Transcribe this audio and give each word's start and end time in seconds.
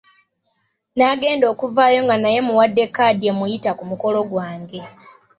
Nagenda 0.97 1.45
okuvaayo 1.53 1.99
nga 2.05 2.15
naye 2.19 2.39
mmuwadde 2.41 2.83
'kkaadi' 2.87 3.27
emuyita 3.31 3.71
ku 3.77 3.83
mukolo 3.89 4.19
gwange. 4.31 4.79